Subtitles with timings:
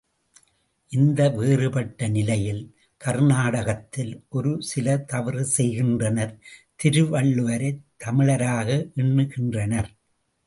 [0.91, 2.61] இந்த வேறுபட்ட நிலையில்
[3.01, 6.33] கர்நாடகத்தில் ஒரு சிலர் தவறு செய்கின்றனர்
[6.83, 8.69] திருவள்ளுவரைத் தமிழராக
[8.95, 9.91] எண்ணுகின்றனர்.